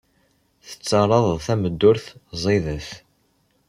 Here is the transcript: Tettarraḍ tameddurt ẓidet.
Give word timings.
Tettarraḍ 0.67 1.27
tameddurt 1.45 2.05
ẓidet. 2.43 2.89